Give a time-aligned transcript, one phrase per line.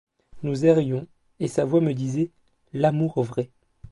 [0.41, 1.05] Nous errions,
[1.39, 2.31] et sa voix me disait:
[2.73, 3.51] -L'amour vrai